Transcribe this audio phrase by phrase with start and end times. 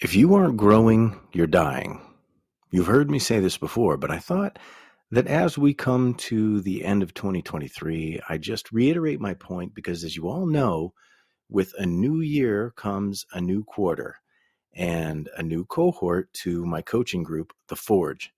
[0.00, 2.00] If you aren't growing, you're dying.
[2.70, 4.58] You've heard me say this before, but I thought
[5.10, 10.02] that as we come to the end of 2023, I just reiterate my point because,
[10.02, 10.94] as you all know,
[11.50, 14.16] with a new year comes a new quarter
[14.72, 18.30] and a new cohort to my coaching group, The Forge.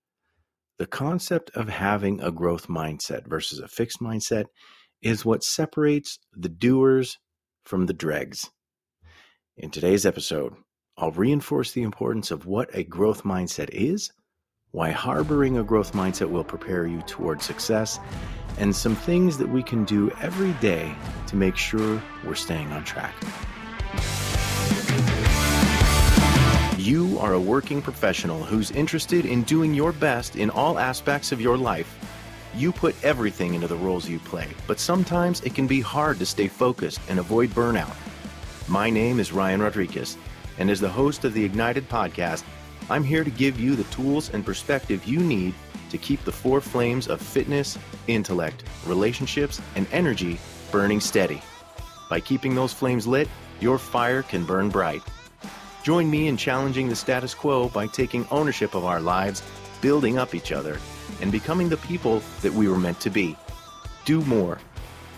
[0.79, 4.47] The concept of having a growth mindset versus a fixed mindset
[5.01, 7.19] is what separates the doers
[7.63, 8.49] from the dregs.
[9.55, 10.55] In today's episode,
[10.95, 14.11] I'll reinforce the importance of what a growth mindset is,
[14.71, 17.99] why harboring a growth mindset will prepare you toward success,
[18.59, 20.93] and some things that we can do every day
[21.27, 23.15] to make sure we're staying on track.
[26.77, 31.41] You are a working professional who's interested in doing your best in all aspects of
[31.41, 31.97] your life.
[32.55, 36.25] You put everything into the roles you play, but sometimes it can be hard to
[36.27, 37.95] stay focused and avoid burnout.
[38.69, 40.17] My name is Ryan Rodriguez
[40.57, 42.43] and as the host of the Ignited podcast,
[42.89, 45.53] I'm here to give you the tools and perspective you need
[45.89, 50.39] to keep the four flames of fitness, intellect, relationships, and energy
[50.71, 51.41] burning steady.
[52.09, 55.01] By keeping those flames lit, your fire can burn bright.
[55.83, 59.43] Join me in challenging the status quo by taking ownership of our lives,
[59.81, 60.79] building up each other,
[61.21, 63.37] and becoming the people that we were meant to be.
[64.05, 64.59] Do more.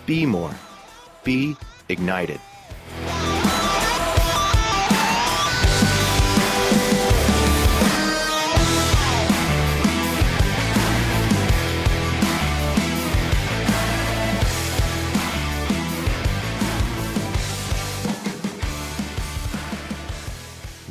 [0.04, 0.54] Be more.
[1.24, 1.56] Be
[1.88, 2.40] ignited.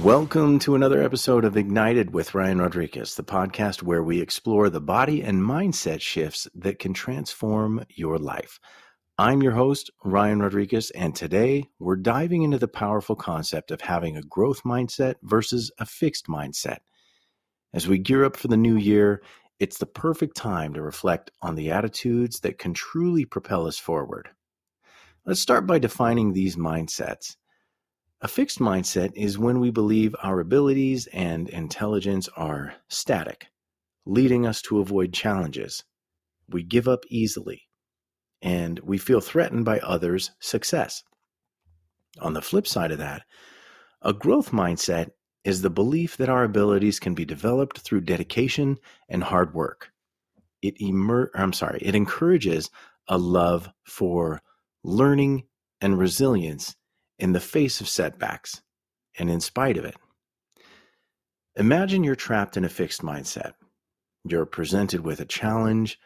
[0.06, 4.80] Welcome to another episode of Ignited with Ryan Rodriguez, the podcast where we explore the
[4.80, 8.60] body and mindset shifts that can transform your life.
[9.18, 14.16] I'm your host, Ryan Rodriguez, and today we're diving into the powerful concept of having
[14.16, 16.82] a growth mindset versus a fixed mindset.
[17.74, 19.24] As we gear up for the new year,
[19.60, 24.30] it's the perfect time to reflect on the attitudes that can truly propel us forward.
[25.26, 27.38] Let's start by defining these mindsets.
[28.26, 33.50] A fixed mindset is when we believe our abilities and intelligence are static,
[34.04, 35.84] leading us to avoid challenges.
[36.50, 37.70] We give up easily,
[38.42, 41.04] and we feel threatened by others' success.
[42.20, 43.22] On the flip side of that,
[44.02, 45.12] a growth mindset
[45.44, 49.92] is the belief that our abilities can be developed through dedication and hard work.
[50.64, 52.72] It emer- I'm sorry, it encourages
[53.08, 54.42] a love for
[54.84, 55.44] learning
[55.80, 56.76] and resilience
[57.20, 58.62] in the face of setbacks
[59.18, 59.96] and in spite of it.
[61.56, 63.54] Imagine you're trapped in a fixed mindset.
[64.28, 66.00] You're presented with a challenge,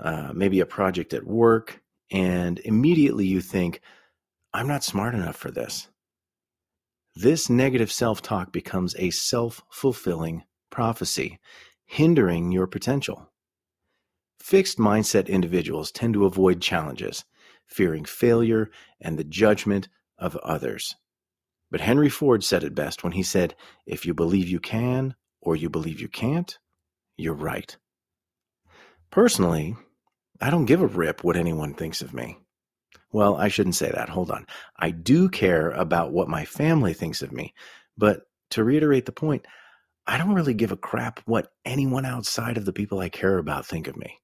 [0.00, 3.80] uh, maybe a project at work, and immediately you think,
[4.54, 5.88] I'm not smart enough for this.
[7.14, 11.38] This negative self talk becomes a self fulfilling prophecy,
[11.84, 13.30] hindering your potential.
[14.40, 17.24] Fixed mindset individuals tend to avoid challenges,
[17.66, 18.70] fearing failure
[19.00, 19.88] and the judgment
[20.18, 20.94] of others.
[21.70, 23.54] But Henry Ford said it best when he said,
[23.86, 26.58] If you believe you can or you believe you can't,
[27.16, 27.76] you're right.
[29.10, 29.76] Personally,
[30.40, 32.38] I don't give a rip what anyone thinks of me.
[33.12, 34.08] Well, I shouldn't say that.
[34.08, 34.46] Hold on.
[34.76, 37.54] I do care about what my family thinks of me.
[37.96, 39.46] But to reiterate the point,
[40.06, 43.66] I don't really give a crap what anyone outside of the people I care about
[43.66, 44.18] think of me.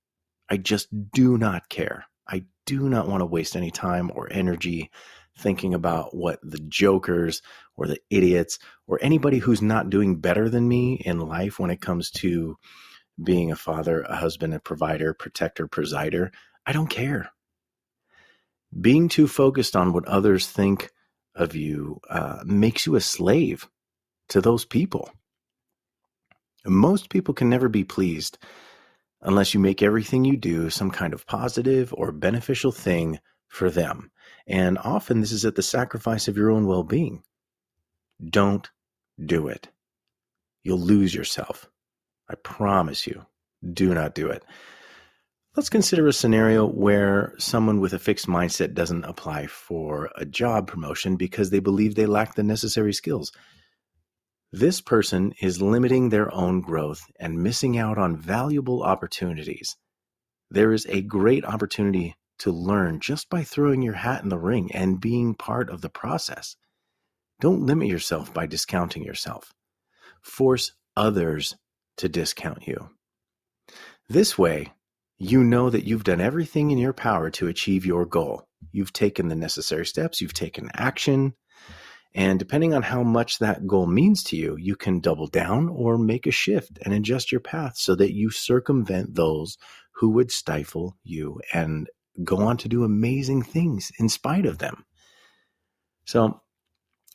[0.50, 2.06] I just do not care.
[2.26, 4.90] I do not want to waste any time or energy
[5.38, 7.42] thinking about what the jokers
[7.76, 11.80] or the idiots or anybody who's not doing better than me in life when it
[11.80, 12.56] comes to
[13.22, 16.30] being a father, a husband, a provider, protector, presider,
[16.66, 17.30] I don't care.
[18.78, 20.90] Being too focused on what others think
[21.34, 23.68] of you uh, makes you a slave
[24.28, 25.10] to those people.
[26.66, 28.38] Most people can never be pleased
[29.22, 33.18] unless you make everything you do some kind of positive or beneficial thing
[33.48, 34.10] for them.
[34.48, 37.22] And often this is at the sacrifice of your own well being.
[38.24, 38.68] Don't
[39.22, 39.68] do it.
[40.64, 41.68] You'll lose yourself.
[42.28, 43.26] I promise you.
[43.72, 44.42] Do not do it.
[45.56, 50.68] Let's consider a scenario where someone with a fixed mindset doesn't apply for a job
[50.68, 53.32] promotion because they believe they lack the necessary skills.
[54.52, 59.76] This person is limiting their own growth and missing out on valuable opportunities.
[60.50, 64.70] There is a great opportunity to learn just by throwing your hat in the ring
[64.72, 66.56] and being part of the process.
[67.40, 69.52] Don't limit yourself by discounting yourself.
[70.22, 71.56] Force others
[71.98, 72.90] to discount you.
[74.08, 74.72] This way,
[75.18, 78.44] you know that you've done everything in your power to achieve your goal.
[78.72, 81.34] You've taken the necessary steps, you've taken action,
[82.14, 85.98] And depending on how much that goal means to you, you can double down or
[85.98, 89.56] make a shift and adjust your path so that you circumvent those
[89.92, 91.88] who would stifle you and
[92.24, 94.84] go on to do amazing things in spite of them.
[96.04, 96.40] So,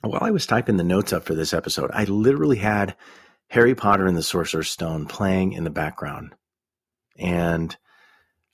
[0.01, 2.95] while I was typing the notes up for this episode, I literally had
[3.49, 6.35] Harry Potter and the Sorcerer's Stone playing in the background.
[7.17, 7.75] And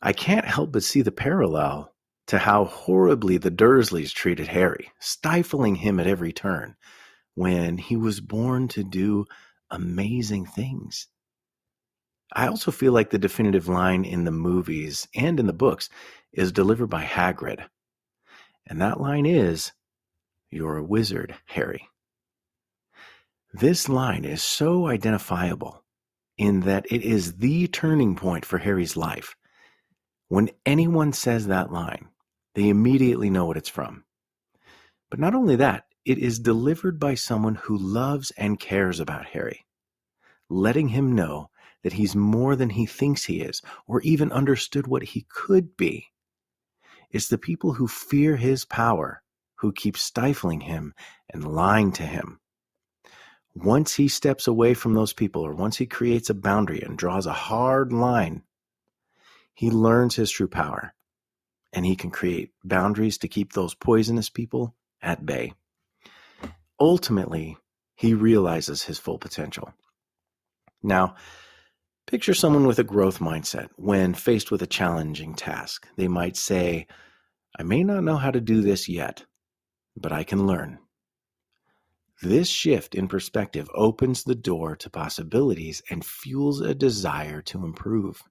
[0.01, 1.93] I can't help but see the parallel
[2.27, 6.75] to how horribly the Dursleys treated Harry, stifling him at every turn
[7.33, 9.25] when he was born to do
[9.71, 11.07] amazing things.
[12.33, 15.89] I also feel like the definitive line in the movies and in the books
[16.31, 17.65] is delivered by Hagrid.
[18.67, 19.71] And that line is,
[20.51, 21.87] You're a wizard, Harry.
[23.51, 25.83] This line is so identifiable
[26.37, 29.35] in that it is the turning point for Harry's life.
[30.27, 32.09] When anyone says that line,
[32.53, 34.03] they immediately know what it's from.
[35.09, 39.65] But not only that, it is delivered by someone who loves and cares about Harry,
[40.47, 41.49] letting him know
[41.83, 46.07] that he's more than he thinks he is, or even understood what he could be.
[47.11, 49.23] It's the people who fear his power
[49.55, 50.93] who keep stifling him
[51.29, 52.39] and lying to him.
[53.55, 57.25] Once he steps away from those people, or once he creates a boundary and draws
[57.25, 58.43] a hard line,
[59.53, 60.93] he learns his true power
[61.73, 65.53] and he can create boundaries to keep those poisonous people at bay.
[66.79, 67.57] Ultimately,
[67.95, 69.73] he realizes his full potential.
[70.81, 71.15] Now,
[72.09, 75.87] picture someone with a growth mindset when faced with a challenging task.
[75.95, 76.87] They might say,
[77.55, 79.25] I may not know how to do this yet,
[79.95, 80.79] but I can learn.
[82.23, 88.23] This shift in perspective opens the door to possibilities and fuels a desire to improve.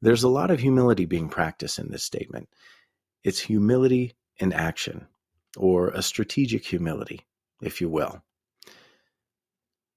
[0.00, 2.48] There's a lot of humility being practiced in this statement.
[3.24, 5.08] It's humility in action,
[5.56, 7.26] or a strategic humility,
[7.60, 8.22] if you will.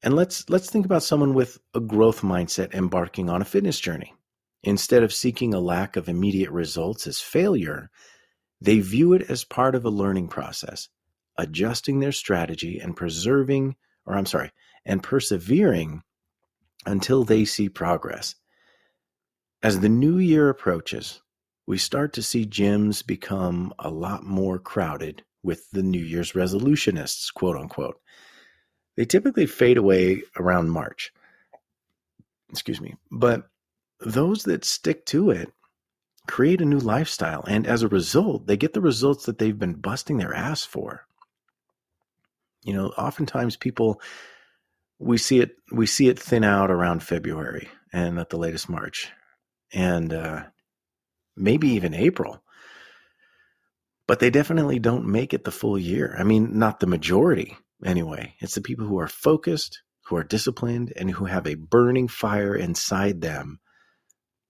[0.04, 4.14] And let's let's think about someone with a growth mindset embarking on a fitness journey.
[4.64, 7.90] Instead of seeking a lack of immediate results as failure,
[8.60, 10.90] they view it as part of a learning process
[11.38, 13.76] adjusting their strategy and preserving,
[14.06, 14.52] or I'm sorry,
[14.86, 16.04] and persevering
[16.86, 18.36] until they see progress.
[19.64, 21.22] As the new year approaches,
[21.68, 27.34] we start to see gyms become a lot more crowded with the New Year's resolutionists,
[27.34, 28.00] quote unquote.
[28.96, 31.14] They typically fade away around March.
[32.50, 32.96] Excuse me.
[33.10, 33.48] But
[34.00, 35.52] those that stick to it
[36.28, 37.44] create a new lifestyle.
[37.48, 41.06] And as a result, they get the results that they've been busting their ass for.
[42.64, 44.02] You know, oftentimes people
[45.00, 49.12] we see it we see it thin out around February and at the latest March,
[49.74, 50.44] and uh,
[51.36, 52.44] maybe even April.
[54.06, 56.16] But they definitely don't make it the full year.
[56.20, 58.36] I mean, not the majority anyway.
[58.40, 62.56] It's the people who are focused, who are disciplined, and who have a burning fire
[62.56, 63.60] inside them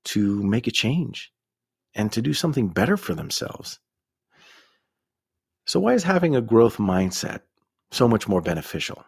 [0.06, 1.32] to make a change
[1.94, 3.80] and to do something better for themselves.
[5.68, 7.42] So, why is having a growth mindset
[7.92, 9.04] so much more beneficial.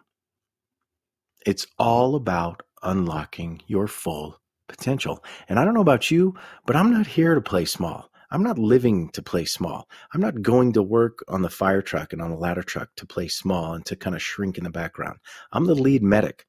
[1.44, 4.38] It's all about unlocking your full
[4.68, 5.24] potential.
[5.48, 6.34] And I don't know about you,
[6.66, 8.10] but I'm not here to play small.
[8.34, 9.88] I'm not living to play small.
[10.12, 13.06] I'm not going to work on the fire truck and on the ladder truck to
[13.06, 15.20] play small and to kind of shrink in the background.
[15.52, 16.44] I'm the lead medic.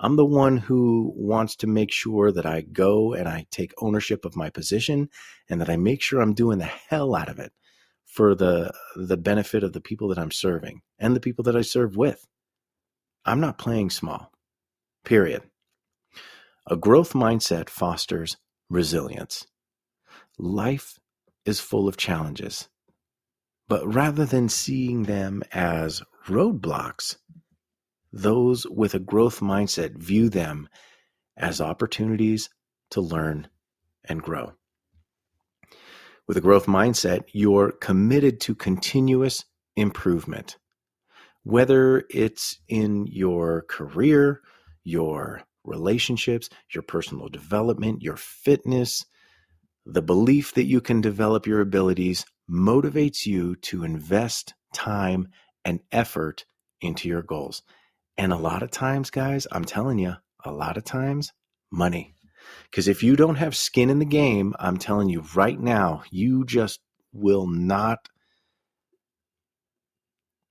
[0.00, 4.24] I'm the one who wants to make sure that I go and I take ownership
[4.24, 5.10] of my position
[5.48, 7.52] and that I make sure I'm doing the hell out of it
[8.04, 11.62] for the the benefit of the people that I'm serving and the people that I
[11.62, 12.26] serve with.
[13.24, 14.32] I'm not playing small.
[15.04, 15.42] Period.
[16.66, 19.46] A growth mindset fosters resilience.
[20.36, 20.98] Life
[21.48, 22.68] is full of challenges.
[23.68, 27.16] But rather than seeing them as roadblocks,
[28.12, 30.68] those with a growth mindset view them
[31.36, 32.50] as opportunities
[32.90, 33.48] to learn
[34.04, 34.52] and grow.
[36.26, 39.44] With a growth mindset, you're committed to continuous
[39.76, 40.56] improvement.
[41.42, 44.42] Whether it's in your career,
[44.84, 49.06] your relationships, your personal development, your fitness,
[49.88, 55.28] the belief that you can develop your abilities motivates you to invest time
[55.64, 56.44] and effort
[56.82, 57.62] into your goals.
[58.18, 60.14] And a lot of times, guys, I'm telling you,
[60.44, 61.32] a lot of times,
[61.70, 62.14] money.
[62.70, 66.44] Because if you don't have skin in the game, I'm telling you right now, you
[66.44, 66.80] just
[67.12, 68.08] will not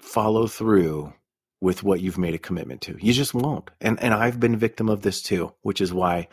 [0.01, 1.13] follow through
[1.61, 2.97] with what you've made a commitment to.
[2.99, 3.69] You just won't.
[3.81, 6.27] And and I've been victim of this too, which is why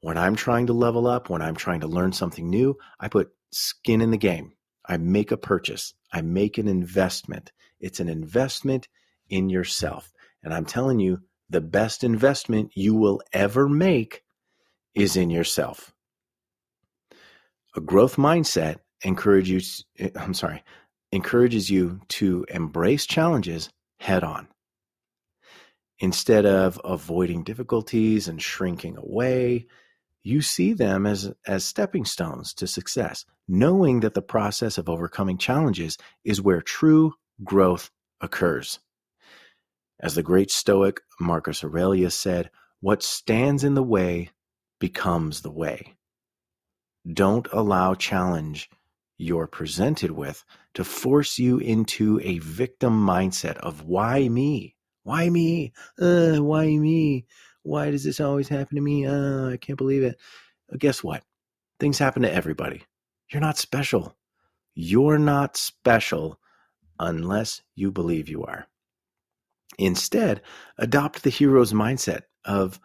[0.00, 3.30] when I'm trying to level up, when I'm trying to learn something new, I put
[3.52, 4.52] skin in the game.
[4.88, 5.94] I make a purchase.
[6.12, 7.52] I make an investment.
[7.80, 8.88] It's an investment
[9.28, 10.12] in yourself.
[10.42, 14.22] And I'm telling you, the best investment you will ever make
[14.94, 15.92] is in yourself.
[17.74, 20.62] A growth mindset encourages you, I'm sorry,
[21.12, 24.48] encourages you to embrace challenges head on.
[25.98, 29.66] Instead of avoiding difficulties and shrinking away,
[30.26, 35.38] you see them as, as stepping stones to success, knowing that the process of overcoming
[35.38, 37.14] challenges is where true
[37.44, 37.90] growth
[38.20, 38.80] occurs.
[40.00, 44.30] As the great Stoic Marcus Aurelius said, what stands in the way
[44.80, 45.94] becomes the way.
[47.10, 48.68] Don't allow challenge
[49.18, 54.74] you're presented with to force you into a victim mindset of why me?
[55.04, 55.72] Why me?
[56.00, 57.26] Uh, why me?
[57.66, 59.06] Why does this always happen to me?
[59.06, 60.18] Uh, I can't believe it.
[60.78, 61.24] Guess what?
[61.80, 62.84] Things happen to everybody.
[63.30, 64.16] You're not special.
[64.74, 66.38] You're not special
[67.00, 68.68] unless you believe you are.
[69.78, 70.42] Instead,
[70.78, 72.78] adopt the hero's mindset of,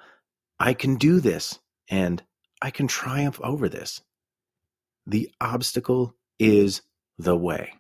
[0.60, 2.24] I can do this and
[2.62, 4.02] I can triumph over this.
[5.06, 6.82] The obstacle is
[7.20, 7.74] the way,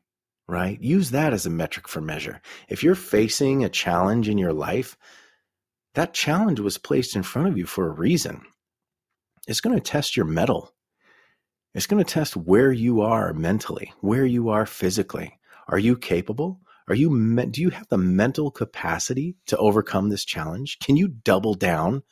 [0.48, 0.80] right?
[0.80, 2.42] Use that as a metric for measure.
[2.70, 4.98] If you're facing a challenge in your life,
[5.96, 8.42] that challenge was placed in front of you for a reason.
[9.48, 10.74] It's going to test your mettle.
[11.74, 15.38] It's going to test where you are mentally, where you are physically.
[15.68, 16.60] Are you capable?
[16.88, 20.80] Are you do you have the mental capacity to overcome this challenge?
[20.80, 22.04] Can you double down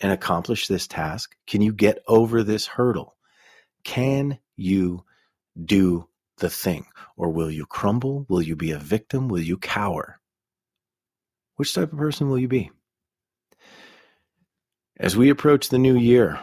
[0.00, 1.36] and accomplish this task?
[1.46, 3.16] Can you get over this hurdle?
[3.84, 5.04] Can you
[5.62, 6.86] do the thing?
[7.16, 8.26] Or will you crumble?
[8.28, 9.28] Will you be a victim?
[9.28, 10.20] Will you cower?
[11.56, 12.70] Which type of person will you be?
[15.02, 16.38] As we approach the new year,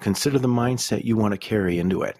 [0.00, 2.16] consider the mindset you want to carry into it.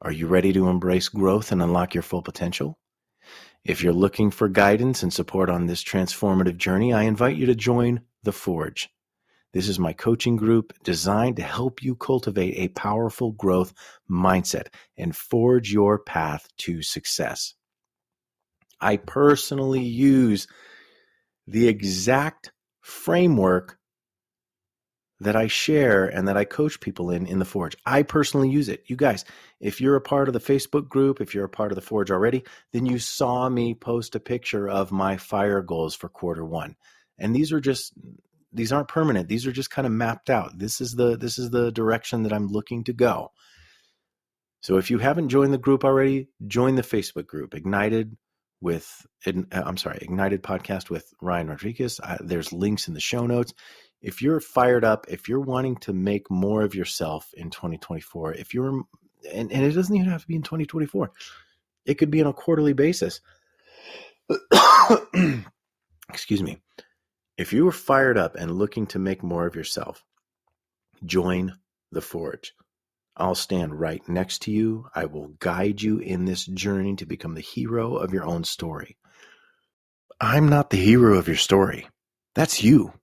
[0.00, 2.80] Are you ready to embrace growth and unlock your full potential?
[3.64, 7.54] If you're looking for guidance and support on this transformative journey, I invite you to
[7.54, 8.90] join The Forge.
[9.52, 13.72] This is my coaching group designed to help you cultivate a powerful growth
[14.10, 17.54] mindset and forge your path to success.
[18.80, 20.48] I personally use
[21.46, 23.78] the exact framework
[25.22, 27.76] that I share and that I coach people in in the Forge.
[27.86, 28.84] I personally use it.
[28.86, 29.24] You guys,
[29.60, 32.10] if you're a part of the Facebook group, if you're a part of the Forge
[32.10, 36.76] already, then you saw me post a picture of my fire goals for quarter 1.
[37.18, 37.92] And these are just
[38.52, 39.28] these aren't permanent.
[39.28, 40.58] These are just kind of mapped out.
[40.58, 43.30] This is the this is the direction that I'm looking to go.
[44.60, 48.16] So if you haven't joined the group already, join the Facebook group Ignited
[48.60, 52.00] with I'm sorry, Ignited podcast with Ryan Rodriguez.
[52.02, 53.54] I, there's links in the show notes.
[54.02, 58.52] If you're fired up, if you're wanting to make more of yourself in 2024, if
[58.52, 58.82] you're
[59.30, 61.12] and, and it doesn't even have to be in 2024.
[61.84, 63.20] It could be on a quarterly basis.
[66.08, 66.58] Excuse me.
[67.36, 70.04] If you are fired up and looking to make more of yourself,
[71.04, 71.54] join
[71.90, 72.54] the Forge.
[73.16, 74.86] I'll stand right next to you.
[74.94, 78.96] I will guide you in this journey to become the hero of your own story.
[80.20, 81.88] I'm not the hero of your story.
[82.34, 82.94] That's you.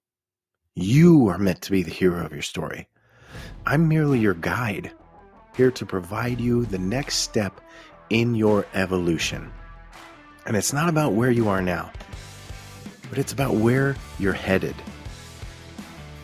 [0.81, 2.87] You are meant to be the hero of your story.
[3.65, 4.91] I'm merely your guide,
[5.55, 7.59] here to provide you the next step
[8.09, 9.51] in your evolution.
[10.45, 11.91] And it's not about where you are now
[13.09, 14.75] but it's about where you're headed.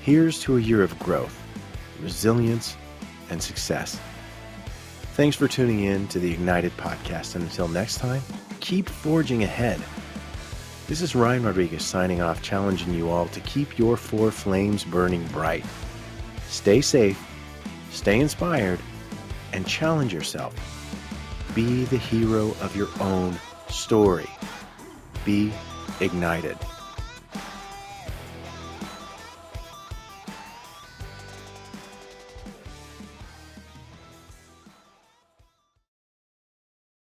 [0.01, 1.35] Here's to a year of growth,
[2.01, 2.77] resilience,
[3.29, 3.99] and success.
[5.15, 8.21] Thanks for tuning in to the Ignited podcast, and until next time,
[8.59, 9.81] keep forging ahead.
[10.87, 15.25] This is Ryan Rodriguez signing off, challenging you all to keep your four flames burning
[15.29, 15.65] bright.
[16.47, 17.19] Stay safe,
[17.89, 18.79] stay inspired,
[19.51, 20.53] and challenge yourself.
[21.55, 23.35] Be the hero of your own
[23.67, 24.29] story.
[25.25, 25.51] Be
[26.01, 26.57] ignited.